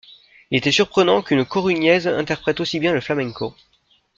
[0.49, 3.53] Il était surprenant qu'une Corugnaise interprète aussi bien le flamenco.